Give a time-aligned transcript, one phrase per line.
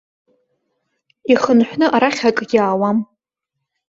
[1.31, 2.97] Ихынҳәны арахь акгьы аауам.